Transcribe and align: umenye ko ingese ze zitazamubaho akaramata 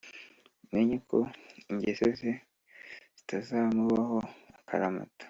umenye 0.65 0.97
ko 1.09 1.17
ingese 1.71 2.05
ze 2.19 2.31
zitazamubaho 3.17 4.17
akaramata 4.59 5.17